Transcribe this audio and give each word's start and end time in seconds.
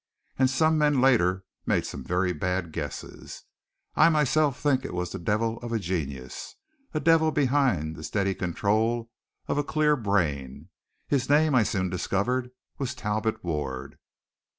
And 0.39 0.49
some 0.49 0.79
men 0.79 0.99
later 0.99 1.45
made 1.67 1.85
some 1.85 2.03
very 2.03 2.33
bad 2.33 2.71
guesses. 2.71 3.43
I 3.95 4.09
myself 4.09 4.59
think 4.59 4.83
it 4.83 4.95
was 4.95 5.11
the 5.11 5.19
devil 5.19 5.59
of 5.59 5.79
genius 5.79 6.55
a 6.91 6.99
devil 6.99 7.31
behind 7.31 7.95
the 7.95 8.03
steady 8.03 8.33
control 8.33 9.11
of 9.47 9.59
a 9.59 9.63
clear 9.63 9.95
brain. 9.95 10.69
His 11.07 11.29
name, 11.29 11.53
I 11.53 11.61
soon 11.61 11.91
discovered, 11.91 12.49
was 12.79 12.95
Talbot 12.95 13.43
Ward. 13.43 13.99